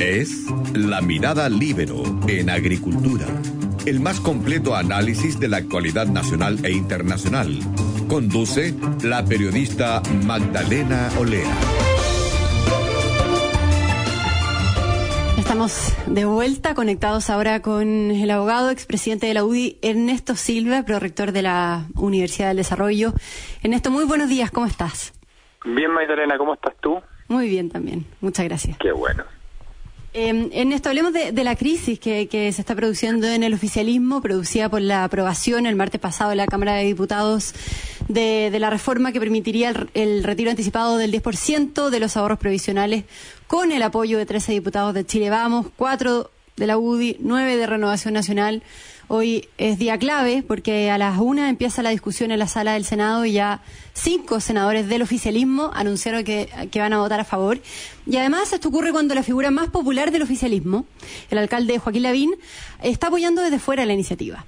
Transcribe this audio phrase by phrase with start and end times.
[0.00, 0.44] Es
[0.74, 3.24] La Mirada Libero en Agricultura,
[3.86, 7.58] el más completo análisis de la actualidad nacional e internacional.
[8.06, 11.50] Conduce la periodista Magdalena Olea.
[15.38, 21.32] Estamos de vuelta, conectados ahora con el abogado, expresidente de la UDI, Ernesto Silva, prorector
[21.32, 23.14] de la Universidad del Desarrollo.
[23.62, 25.14] Ernesto, muy buenos días, ¿cómo estás?
[25.64, 27.00] Bien, Magdalena, ¿cómo estás tú?
[27.28, 28.76] Muy bien también, muchas gracias.
[28.76, 29.24] Qué bueno.
[30.18, 34.70] Eh, Ernesto, hablemos de, la crisis que, que, se está produciendo en el oficialismo, producida
[34.70, 37.52] por la aprobación el martes pasado de la Cámara de Diputados
[38.08, 43.04] de, la reforma que permitiría el, el, retiro anticipado del 10% de los ahorros provisionales
[43.46, 47.66] con el apoyo de 13 diputados de Chile Vamos, 4 de la UDI, 9 de
[47.66, 48.62] Renovación Nacional.
[49.08, 52.84] Hoy es día clave porque a las una empieza la discusión en la sala del
[52.84, 57.60] Senado y ya cinco senadores del oficialismo anunciaron que, que, van a votar a favor.
[58.04, 60.86] Y además esto ocurre cuando la figura más popular del oficialismo,
[61.30, 62.34] el alcalde Joaquín Lavín,
[62.82, 64.44] está apoyando desde fuera la iniciativa.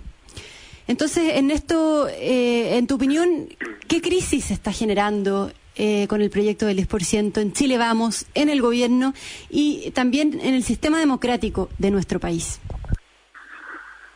[0.89, 3.49] Entonces, Ernesto, eh, en tu opinión,
[3.87, 8.49] ¿qué crisis se está generando eh, con el proyecto del 10% en Chile Vamos, en
[8.49, 9.15] el gobierno
[9.51, 12.59] y también en el sistema democrático de nuestro país?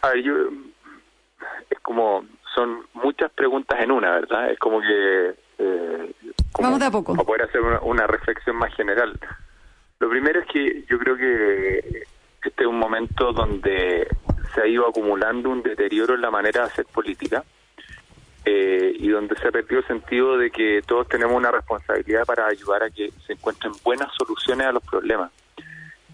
[0.03, 0.35] A ver, yo,
[1.71, 4.51] es como, son muchas preguntas en una, ¿verdad?
[4.51, 5.35] Es como que...
[5.59, 6.13] Eh,
[6.53, 7.15] como, Vamos de a poco.
[7.15, 9.19] Para poder hacer una, una, reflexión más general.
[10.01, 12.05] Lo primero es que yo creo que
[12.45, 14.09] este es un momento donde
[14.55, 17.45] se ha ido acumulando un deterioro en la manera de hacer política
[18.45, 22.47] eh, y donde se ha perdido el sentido de que todos tenemos una responsabilidad para
[22.47, 25.31] ayudar a que se encuentren buenas soluciones a los problemas.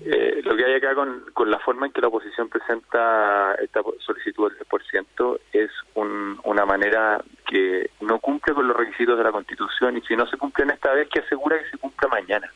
[0.00, 4.50] Eh, lo que hay acá con, la forma en que la oposición presenta esta solicitud
[4.50, 9.96] del 10% es un, una manera que no cumple con los requisitos de la Constitución
[9.96, 12.48] y si no se cumplen esta vez, que asegura que se cumpla mañana,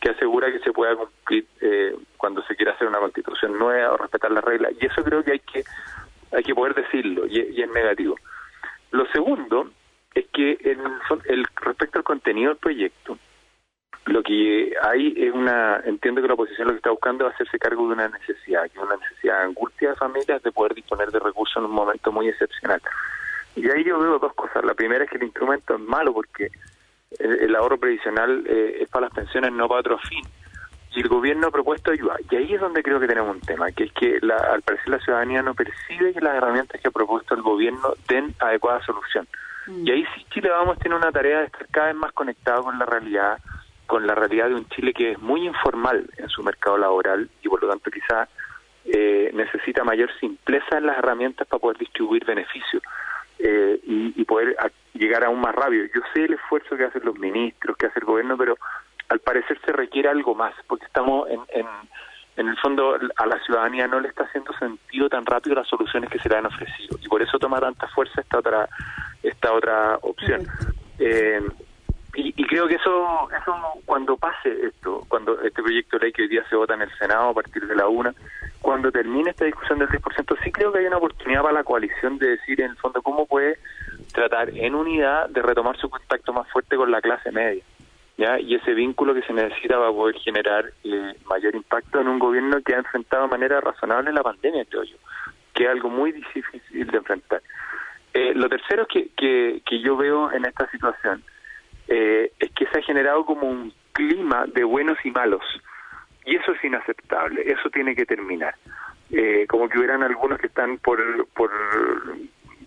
[0.00, 3.96] que asegura que se pueda cumplir eh, cuando se quiera hacer una Constitución nueva o
[3.96, 4.72] respetar las reglas.
[4.80, 5.64] Y eso creo que hay que
[6.30, 8.16] hay que poder decirlo y, y es negativo.
[8.90, 9.70] Lo segundo
[10.14, 10.78] es que el,
[11.26, 13.18] el respecto al contenido del proyecto,
[14.82, 17.94] hay es una, entiendo que la oposición lo que está buscando es hacerse cargo de
[17.94, 21.56] una necesidad, que es una necesidad de angustia de familias de poder disponer de recursos
[21.56, 22.80] en un momento muy excepcional.
[23.56, 24.64] Y ahí yo veo dos cosas.
[24.64, 26.50] La primera es que el instrumento es malo porque
[27.18, 30.22] el, el ahorro previsional eh, es para las pensiones, no para otro fin.
[30.94, 32.16] Y el gobierno ha propuesto ayuda.
[32.30, 34.88] Y ahí es donde creo que tenemos un tema, que es que la, al parecer
[34.88, 39.26] la ciudadanía no percibe que las herramientas que ha propuesto el gobierno den adecuada solución.
[39.66, 39.86] Mm.
[39.86, 42.62] Y ahí sí Chile vamos a tener una tarea de estar cada vez más conectado
[42.62, 43.38] con la realidad,
[43.88, 47.48] con la realidad de un Chile que es muy informal en su mercado laboral y
[47.48, 48.28] por lo tanto quizá
[48.84, 52.82] eh, necesita mayor simpleza en las herramientas para poder distribuir beneficios
[53.38, 55.86] eh, y, y, poder a, llegar aún más rápido.
[55.94, 58.58] Yo sé el esfuerzo que hacen los ministros, que hace el gobierno, pero
[59.08, 61.66] al parecer se requiere algo más, porque estamos en, en,
[62.36, 66.10] en el fondo a la ciudadanía no le está haciendo sentido tan rápido las soluciones
[66.10, 68.68] que se le han ofrecido y por eso toma tanta fuerza esta otra
[69.22, 70.46] esta otra opción.
[70.98, 71.40] Eh,
[72.38, 73.54] y, creo que eso, eso
[73.84, 76.90] cuando pase esto, cuando este proyecto de ley que hoy día se vota en el
[76.96, 78.14] Senado a partir de la una,
[78.60, 82.18] cuando termine esta discusión del 10%, sí creo que hay una oportunidad para la coalición
[82.18, 83.58] de decir en el fondo cómo puede
[84.12, 87.62] tratar en unidad de retomar su contacto más fuerte con la clase media.
[88.16, 88.40] ¿Ya?
[88.40, 92.60] y ese vínculo que se necesita para poder generar eh, mayor impacto en un gobierno
[92.62, 94.96] que ha enfrentado de manera razonable la pandemia, creo yo,
[95.54, 97.40] que es algo muy difícil de enfrentar.
[98.12, 101.22] Eh, lo tercero que, que, que yo veo en esta situación
[101.88, 105.42] eh, es que se ha generado como un clima de buenos y malos.
[106.24, 108.54] Y eso es inaceptable, eso tiene que terminar.
[109.10, 111.50] Eh, como que hubieran algunos que están por, por,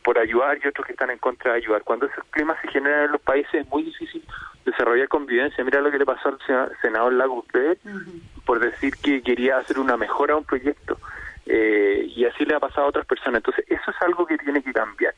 [0.03, 1.83] por ayudar y otros que están en contra de ayudar.
[1.83, 4.23] Cuando esos climas se generan en los países es muy difícil
[4.65, 5.63] desarrollar convivencia.
[5.63, 8.21] Mira lo que le pasó al senador Lago usted uh -huh.
[8.45, 10.97] por decir que quería hacer una mejora a un proyecto.
[11.45, 13.37] Eh, y así le ha pasado a otras personas.
[13.37, 15.13] Entonces, eso es algo que tiene que cambiar.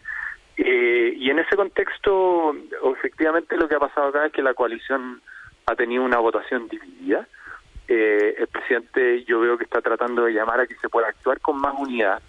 [0.65, 2.55] Eh, y en ese contexto,
[2.95, 5.21] efectivamente lo que ha pasado acá es que la coalición
[5.65, 7.27] ha tenido una votación dividida.
[7.89, 11.41] Eh, el presidente yo veo que está tratando de llamar a que se pueda actuar
[11.41, 12.21] con más unidad.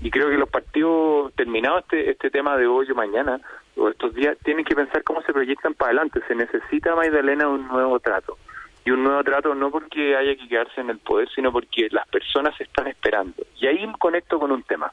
[0.00, 3.38] Y creo que los partidos, terminado este, este tema de hoy o mañana,
[3.76, 6.22] o estos días, tienen que pensar cómo se proyectan para adelante.
[6.26, 8.38] Se necesita, Magdalena, un nuevo trato.
[8.86, 12.08] Y un nuevo trato no porque haya que quedarse en el poder, sino porque las
[12.08, 13.44] personas están esperando.
[13.58, 14.90] Y ahí conecto con un tema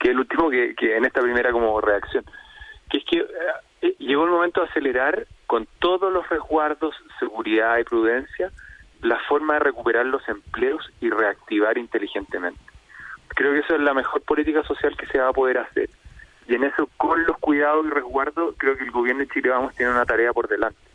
[0.00, 2.24] que el último que, que en esta primera como reacción,
[2.88, 3.18] que es que
[3.82, 8.50] eh, llegó el momento de acelerar con todos los resguardos, seguridad y prudencia,
[9.02, 12.60] la forma de recuperar los empleos y reactivar inteligentemente.
[13.28, 15.88] Creo que eso es la mejor política social que se va a poder hacer.
[16.48, 19.74] Y en eso, con los cuidados y resguardos, creo que el gobierno de Chile vamos
[19.74, 20.89] tiene una tarea por delante.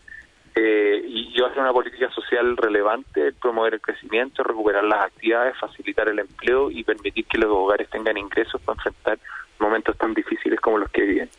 [0.56, 5.58] Eh, y va a ser una política social relevante, promover el crecimiento, recuperar las actividades,
[5.58, 9.20] facilitar el empleo y permitir que los hogares tengan ingresos para enfrentar
[9.60, 11.30] momentos tan difíciles como los que viven.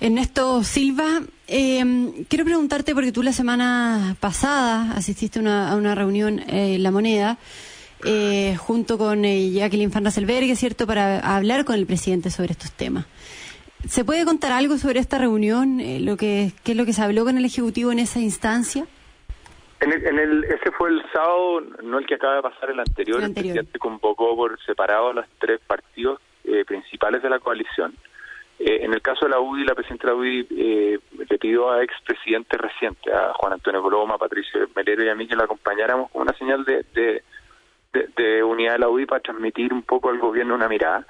[0.00, 6.82] Ernesto Silva, eh, quiero preguntarte, porque tú la semana pasada asististe a una reunión en
[6.82, 7.36] La Moneda,
[8.04, 10.10] eh, junto con eh, Jacqueline Van
[10.56, 13.04] ¿cierto?, para hablar con el presidente sobre estos temas.
[13.88, 15.80] ¿Se puede contar algo sobre esta reunión?
[15.80, 18.86] Eh, lo que, ¿Qué es lo que se habló con el Ejecutivo en esa instancia?
[19.80, 23.22] En el, ese fue el sábado, no el que acaba de pasar, el anterior.
[23.22, 27.94] El, presidente convocó por separado a los tres partidos eh, principales de la coalición.
[28.58, 31.00] Eh, en el caso de la UDI, la presidenta de la UDI
[31.30, 35.34] le pidió a expresidentes recientes, a Juan Antonio Coloma, Patricio Melero y a mí, que
[35.34, 36.84] la acompañáramos con una señal de,
[37.92, 41.06] de, unidad de la UDI para transmitir un poco al gobierno una mirada.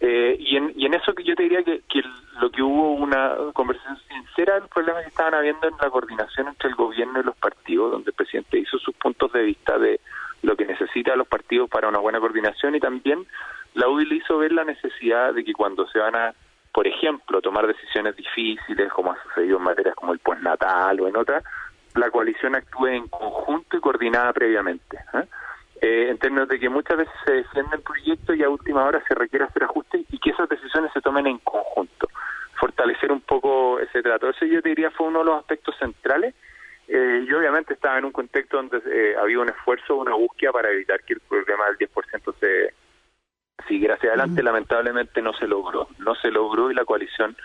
[0.00, 2.02] Eh, y, en, y en eso que yo te diría que, que
[2.40, 6.68] lo que hubo una conversación sincera el problema que estaban habiendo en la coordinación entre
[6.68, 10.00] el gobierno y los partidos, donde el presidente hizo sus puntos de vista de
[10.42, 13.26] lo que necesita los partidos para una buena coordinación y también
[13.74, 16.34] la UDI le hizo ver la necesidad de que cuando se van a,
[16.72, 21.16] por ejemplo, tomar decisiones difíciles, como ha sucedido en materias como el postnatal o en
[21.16, 21.42] otras,
[21.94, 24.98] la coalición actúe en conjunto y coordinada previamente.
[25.14, 25.24] ¿eh?
[25.80, 29.02] Eh, en términos de que muchas veces se defiende el proyecto y a última hora
[29.06, 32.08] se requiere hacer ajustes y que esas decisiones se tomen en conjunto.
[32.58, 34.30] Fortalecer un poco ese trato.
[34.30, 36.34] Eso yo diría fue uno de los aspectos centrales.
[36.86, 40.70] Eh, yo obviamente estaba en un contexto donde eh, había un esfuerzo, una búsqueda para
[40.70, 42.74] evitar que el problema del 10% se
[43.66, 44.42] siguiera hacia adelante.
[44.42, 45.88] Lamentablemente no se logró.
[45.98, 47.36] No se logró y la coalición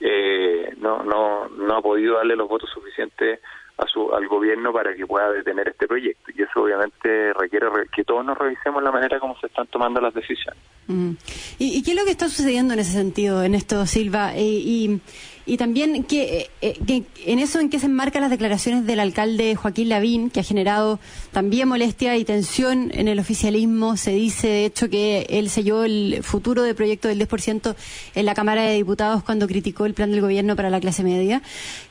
[0.00, 3.40] eh, no, no, no ha podido darle los votos suficientes
[3.78, 6.32] a su, al gobierno para que pueda detener este proyecto.
[6.34, 10.14] Y eso obviamente requiere que todos nos revisemos la manera como se están tomando las
[10.14, 10.62] decisiones.
[10.86, 11.12] Mm.
[11.58, 14.34] ¿Y, qué es lo que está sucediendo en ese sentido, en esto, Silva?
[14.34, 15.00] Eh, y,
[15.46, 19.54] y también que, eh, que, en eso en qué se enmarcan las declaraciones del alcalde
[19.54, 20.98] Joaquín Lavín, que ha generado
[21.30, 23.96] también molestia y tensión en el oficialismo.
[23.96, 27.76] Se dice, de hecho, que él selló el futuro del proyecto del 10%
[28.16, 31.42] en la Cámara de Diputados cuando criticó el plan del gobierno para la clase media.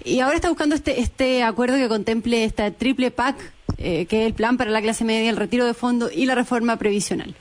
[0.03, 4.27] Y ahora está buscando este, este acuerdo que contemple esta triple PAC, eh, que es
[4.27, 7.33] el plan para la clase media, el retiro de fondo y la reforma previsional.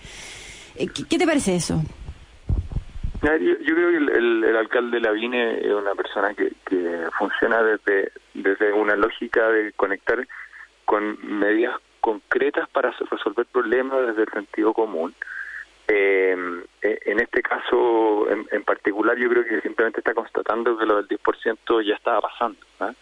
[0.76, 1.82] Eh, ¿Qué te parece eso?
[3.24, 8.72] Yo, creo que el, el, alcalde Lavine es una persona que, que funciona desde, desde
[8.72, 10.26] una lógica de conectar
[10.84, 15.14] con medidas concretas para resolver problemas desde el sentido común.
[15.88, 16.36] Eh,
[16.82, 20.96] eh, en este caso en, en, particular yo creo que simplemente está constatando que lo
[20.96, 22.58] del 10% ya estaba pasando.
[22.80, 22.92] ¿ah?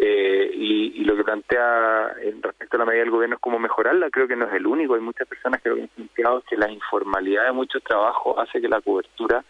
[0.00, 4.28] Eh, y, lo que plantea respecto a la medida del gobierno es cómo mejorarla, creo
[4.28, 7.52] que no es el único, hay muchas personas que han planteado que la informalidad de
[7.52, 9.42] mucho trabajo hace que la cobertura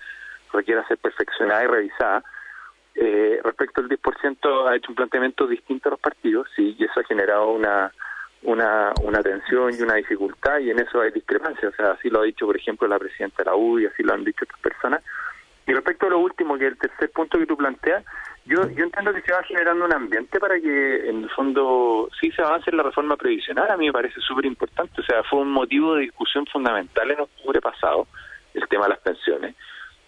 [0.52, 2.22] requiera ser perfeccionada y revisada.
[2.94, 7.00] Eh, respecto al 10% ha hecho un planteamiento distinto a los partidos, sí, y eso
[7.00, 7.92] ha generado una,
[8.42, 12.20] una, una tensión y una dificultad, y en eso hay discrepancia, o sea, así lo
[12.20, 14.60] ha dicho, por ejemplo, la presidenta de la U y así lo han dicho otras
[14.60, 15.02] personas.
[15.66, 18.04] Y respecto a lo último, que es el tercer punto que tú planteas,
[18.48, 22.30] yo, yo entiendo que se va generando un ambiente para que, en el fondo, sí
[22.32, 23.70] se avance en la reforma previsional.
[23.70, 25.00] A mí me parece súper importante.
[25.00, 28.06] O sea, fue un motivo de discusión fundamental en octubre pasado,
[28.54, 29.54] el tema de las pensiones.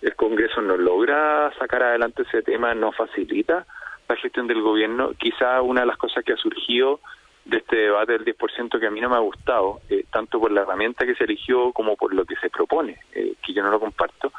[0.01, 3.67] El Congreso no logra sacar adelante ese tema, no facilita
[4.09, 5.13] la gestión del gobierno.
[5.19, 7.01] Quizá una de las cosas que ha surgido
[7.45, 10.51] de este debate del 10% que a mí no me ha gustado, eh, tanto por
[10.51, 13.71] la herramienta que se eligió como por lo que se propone, eh, que yo no
[13.71, 14.33] lo comparto,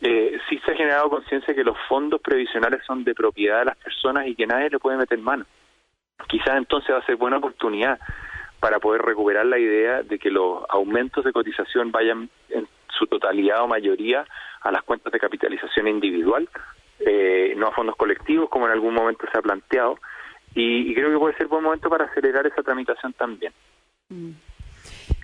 [0.00, 4.26] eh, se ha generado conciencia que los fondos previsionales son de propiedad de las personas
[4.26, 5.46] y que nadie le puede meter mano.
[6.28, 7.98] Quizás entonces va a ser buena oportunidad
[8.60, 13.62] para poder recuperar la idea de que los aumentos de cotización vayan en su totalidad
[13.62, 14.26] o mayoría
[14.60, 16.46] a las cuentas de capitalización individual,
[16.98, 19.98] eh, no a fondos colectivos como en algún momento se ha planteado,
[20.54, 23.52] y, creo que puede ser buen momento para acelerar esa tramitación también.
[24.08, 24.32] Mm.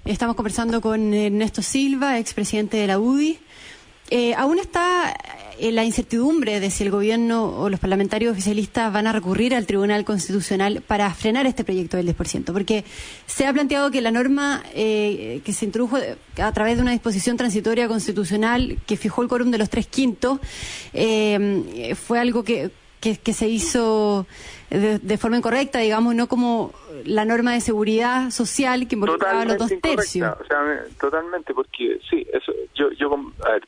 [0.05, 3.41] Estamos conversando con Ernesto Silva, expresidente de la UDI.
[4.17, 5.13] Eh, aún está
[5.59, 9.67] eh, la incertidumbre de si el gobierno o los parlamentarios oficialistas van a recurrir al
[9.67, 12.85] Tribunal Constitucional para frenar este proyecto del 10%, porque
[13.27, 15.97] se ha planteado que la norma eh, que se introdujo
[16.41, 20.39] a través de una disposición transitoria constitucional que fijó el quórum de los tres quintos
[20.93, 24.29] fue algo que, que, se hizo
[24.71, 26.73] de, forma incorrecta, digamos, no como
[27.05, 30.37] la norma de seguridad social que involucraba los dos tercios.
[30.41, 33.13] O sea, totalmente, porque sí, eso, yo, yo
[33.45, 33.63] a ver,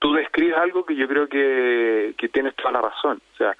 [0.00, 3.20] tú describes algo que yo creo que, que tienes toda la razón.
[3.34, 3.56] O sea,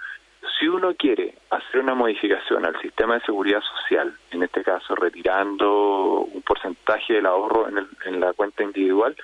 [0.58, 6.20] si uno quiere hacer una modificación al sistema de seguridad social, en este caso retirando
[6.20, 9.16] un porcentaje del ahorro en, en la cuenta individual,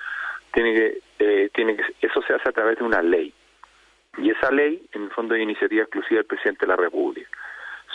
[0.53, 3.33] tiene que, eh, tiene que, eso se hace a través de una ley.
[4.17, 7.29] Y esa ley, en el fondo, es iniciativa exclusiva del presidente de la República.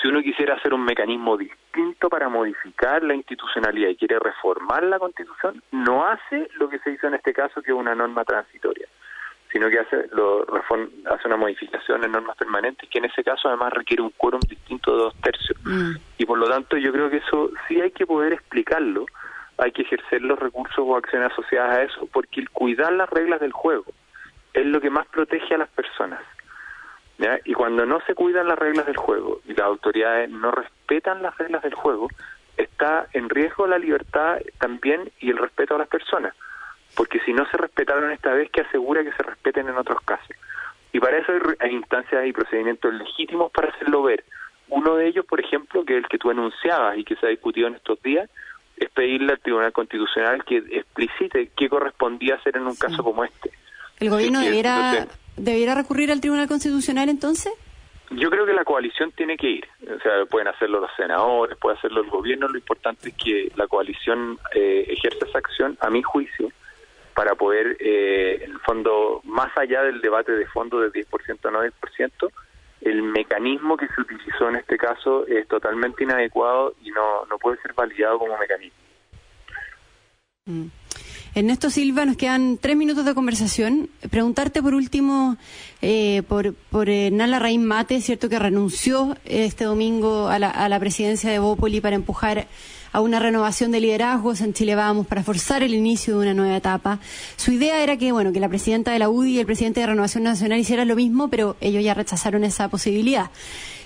[0.01, 4.99] Si uno quisiera hacer un mecanismo distinto para modificar la institucionalidad y quiere reformar la
[4.99, 8.87] Constitución, no hace lo que se hizo en este caso, que es una norma transitoria,
[9.53, 10.47] sino que hace, lo,
[11.11, 14.93] hace una modificación en normas permanentes, que en ese caso además requiere un quórum distinto
[14.93, 15.59] de dos tercios.
[15.65, 15.93] Mm.
[16.19, 19.05] Y por lo tanto yo creo que eso sí hay que poder explicarlo,
[19.59, 23.41] hay que ejercer los recursos o acciones asociadas a eso, porque el cuidar las reglas
[23.41, 23.93] del juego
[24.55, 26.21] es lo que más protege a las personas.
[27.45, 31.37] Y cuando no se cuidan las reglas del juego y las autoridades no respetan las
[31.39, 32.09] reglas del juego,
[32.57, 36.35] está en riesgo la libertad también y el respeto a las personas.
[36.95, 40.37] Porque si no se respetaron esta vez, que asegura que se respeten en otros casos.
[40.93, 44.25] Y para eso hay, instancias y procedimientos legítimos para hacerlo ver.
[44.69, 47.31] Uno de ellos, por ejemplo, que es el que tú anunciabas y que se ha
[47.31, 48.29] discutido en estos días,
[48.77, 53.51] es pedirle al Tribunal Constitucional que explicite qué correspondía hacer en un caso como este.
[54.01, 55.07] ¿El gobierno debiera
[55.37, 57.53] ¿Debiera recurrir al Tribunal Constitucional entonces?
[58.11, 59.67] Yo creo que la coalición tiene que ir.
[59.83, 62.49] O sea, pueden hacerlo los senadores, puede hacerlo el gobierno.
[62.49, 66.49] Lo importante es que la coalición eh, ejerza esa acción, a mi juicio,
[67.15, 71.51] para poder, eh, en el fondo, más allá del debate de fondo del 10% o
[71.51, 72.31] no 10%,
[72.83, 77.61] el mecanismo que se utilizó en este caso es totalmente inadecuado y no, no puede
[77.63, 78.79] ser validado como mecanismo.
[80.47, 80.67] Mm.
[81.35, 83.89] Ernesto Silva, nos quedan tres minutos de conversación.
[84.11, 85.39] Preguntarte por último
[85.81, 90.69] eh, por, por eh, Nala Raín Mate, cierto que renunció este domingo a la, a
[90.69, 92.49] la presidencia de Bópoli para empujar
[92.93, 96.57] a una renovación de liderazgos en Chile Vamos para forzar el inicio de una nueva
[96.57, 96.99] etapa.
[97.37, 99.87] Su idea era que, bueno, que la presidenta de la UDI y el presidente de
[99.87, 103.31] Renovación Nacional hicieran lo mismo, pero ellos ya rechazaron esa posibilidad.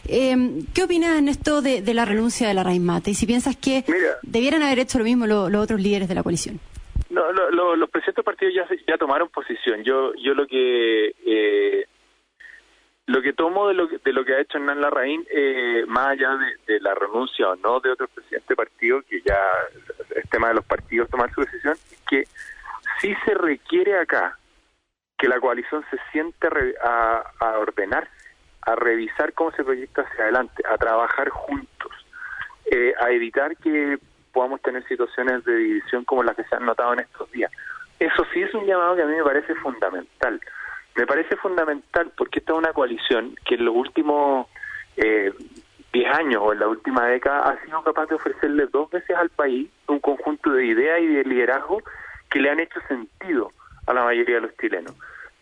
[0.09, 0.37] Eh,
[0.75, 3.11] ¿Qué opinas, Ernesto, de, de, la renuncia de la Raín Mate?
[3.11, 3.85] Y si piensas que
[4.23, 6.61] debieran haber hecho lo mismo los otros líderes de la coalición.
[7.11, 7.23] No,
[7.77, 9.83] los presidentes partidos ya, ya tomaron posición.
[9.85, 11.87] Yo yo lo que eh,
[13.07, 16.09] lo que tomo de lo que, de lo que ha hecho Hernán Larraín, eh, más
[16.09, 16.37] allá
[16.67, 19.39] de, la renuncia o no de otro presidente partido, que ya
[20.15, 22.25] es tema de los partidos tomar su decisión, es que
[23.01, 24.39] sí se requiere acá
[25.17, 26.49] que la coalición se siente
[26.83, 28.11] a, a ordenarse,
[28.63, 31.93] a revisar cómo se proyecta hacia adelante, a trabajar juntos,
[32.71, 33.99] eh, a evitar que
[34.33, 37.51] podamos tener situaciones de división como las que se han notado en estos días.
[38.01, 40.41] Eso sí es un llamado que a mí me parece fundamental.
[40.97, 44.47] Me parece fundamental porque esta es una coalición que en los últimos
[44.97, 45.33] eh,
[45.93, 49.31] 10 años o en la última década ha sido capaz de ofrecerle dos veces al
[49.31, 51.83] país un conjunto de ideas y de liderazgo
[52.31, 53.53] que le han hecho sentido
[53.87, 54.95] a la mayoría de los chilenos.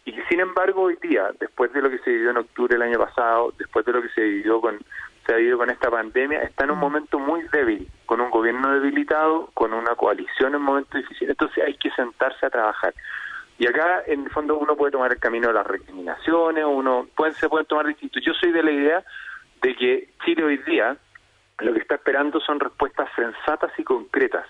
[0.04, 2.82] Y que sin embargo hoy día, después de lo que se vivió en octubre del
[2.82, 4.78] año pasado, después de lo que se vivió con
[5.26, 6.80] se ha vivido con esta pandemia, está en un mm.
[6.80, 11.64] momento muy débil, con un gobierno debilitado, con una coalición en un momento difícil, entonces
[11.64, 12.94] hay que sentarse a trabajar.
[13.58, 17.34] Y acá, en el fondo, uno puede tomar el camino de las recriminaciones, uno pueden,
[17.34, 18.22] se pueden tomar distintos.
[18.24, 19.04] Yo soy de la idea
[19.62, 20.96] de que Chile hoy día
[21.60, 24.46] lo que está esperando son respuestas sensatas y concretas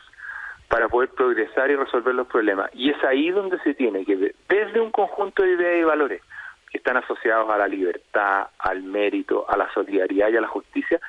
[0.68, 2.70] para poder progresar y resolver los problemas.
[2.72, 6.22] Y es ahí donde se tiene que, desde un conjunto de ideas y valores,
[6.70, 11.00] que están asociados a la libertad, al mérito, a la solidaridad y a la justicia,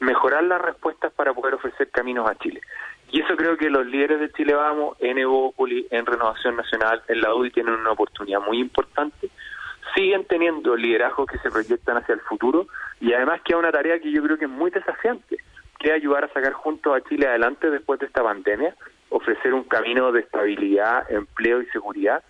[0.00, 2.60] mejorar las respuestas para poder ofrecer caminos a Chile.
[3.14, 7.20] Y eso creo que los líderes de Chile Vamos, en Evópoli, en Renovación Nacional, en
[7.20, 9.30] la UDI, tienen una oportunidad muy importante.
[9.94, 12.66] Siguen teniendo liderazgos que se proyectan hacia el futuro
[13.00, 15.36] y además queda una tarea que yo creo que es muy desafiante,
[15.78, 18.74] que es ayudar a sacar juntos a Chile adelante después de esta pandemia,
[19.10, 22.20] ofrecer un camino de estabilidad, empleo y seguridad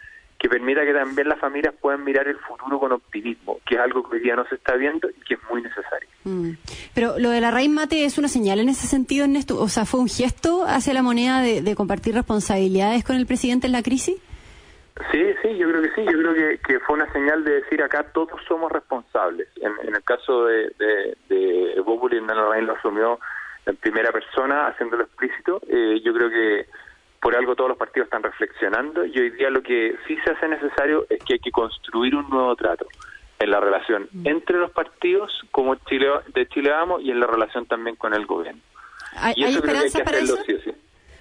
[0.45, 4.07] que permita que también las familias puedan mirar el futuro con optimismo, que es algo
[4.07, 6.07] que hoy día no se está viendo y que es muy necesario.
[6.25, 6.51] Mm.
[6.95, 9.87] Pero lo de la raíz mate es una señal en ese sentido, Ernesto, o sea,
[9.87, 14.17] fue un gesto hacia la moneda de, compartir responsabilidades con el presidente en la crisis.
[15.11, 18.03] Sí, sí, yo creo que sí, yo creo que, fue una señal de decir acá
[18.13, 19.49] todos somos responsables.
[19.63, 23.19] En, el caso de, de, de Bópoli, lo asumió
[23.65, 25.63] en primera persona, haciéndolo explícito.
[25.69, 26.67] Eh, yo creo que
[27.25, 30.47] por algo todos los partidos están reflexionando y hoy día lo que sí se hace
[30.47, 32.87] necesario es que hay que construir un nuevo trato
[33.39, 34.29] en la relación mm.
[34.29, 38.27] entre los partidos como Chile, de Chile Vamos y en la relación también con el
[38.27, 38.61] gobierno.
[39.17, 40.37] ¿Hay, esperanza para eso?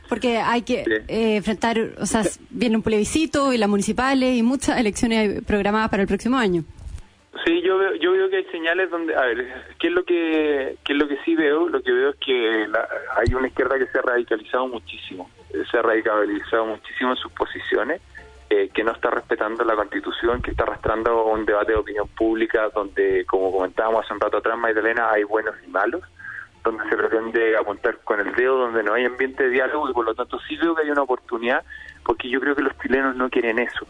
[0.09, 4.77] Porque hay que eh, enfrentar, o sea, viene un plebiscito y las municipales y muchas
[4.77, 6.65] elecciones programadas para el próximo año.
[7.45, 9.47] Sí, yo veo, yo veo que hay señales donde, a ver,
[9.79, 11.69] ¿qué es lo que, qué es lo que sí veo?
[11.69, 12.67] Lo que veo es que
[13.15, 15.29] hay una izquierda que se ha radicalizado muchísimo
[15.69, 18.01] se ha radicalizado muchísimo en sus posiciones,
[18.49, 22.69] eh, que no está respetando la Constitución, que está arrastrando un debate de opinión pública
[22.69, 26.01] donde, como comentábamos hace un rato atrás, Magdalena, hay buenos y malos,
[26.63, 30.05] donde se pretende apuntar con el dedo, donde no hay ambiente de diálogo y por
[30.05, 31.63] lo tanto sí veo que hay una oportunidad,
[32.05, 33.85] porque yo creo que los chilenos no quieren eso.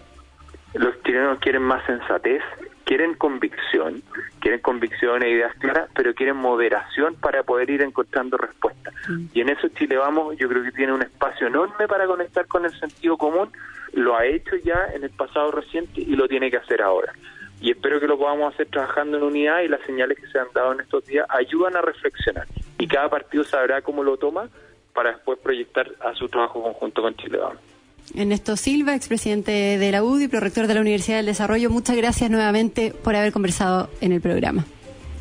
[0.73, 2.41] Los chilenos quieren más sensatez,
[2.85, 4.03] quieren convicción,
[4.39, 8.93] quieren convicción e ideas claras, pero quieren moderación para poder ir encontrando respuestas.
[9.07, 9.25] Mm.
[9.33, 12.65] Y en eso Chile Vamos, yo creo que tiene un espacio enorme para conectar con
[12.65, 13.51] el sentido común,
[13.93, 17.13] lo ha hecho ya en el pasado reciente y lo tiene que hacer ahora.
[17.61, 20.47] Y espero que lo podamos hacer trabajando en unidad y las señales que se han
[20.53, 22.47] dado en estos días ayudan a reflexionar.
[22.77, 24.49] Y cada partido sabrá cómo lo toma
[24.93, 27.72] para después proyectar a su trabajo conjunto con Chile Vamos.
[28.15, 32.91] Ernesto Silva, expresidente de la UDI, prorector de la Universidad del Desarrollo, muchas gracias nuevamente
[32.91, 34.65] por haber conversado en el programa.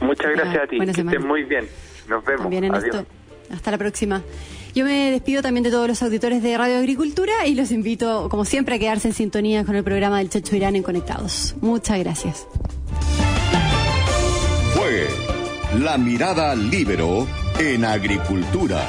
[0.01, 1.67] Muchas gracias a ti, que estés muy bien.
[2.09, 2.43] Nos vemos.
[2.43, 3.07] También Ernesto.
[3.51, 4.23] Hasta la próxima.
[4.75, 8.45] Yo me despido también de todos los auditores de Radio Agricultura y los invito, como
[8.45, 11.55] siempre, a quedarse en sintonía con el programa del Checho Irán en Conectados.
[11.61, 12.47] Muchas gracias.
[14.75, 15.09] Fue
[15.79, 17.27] La Mirada Libero
[17.59, 18.89] en Agricultura.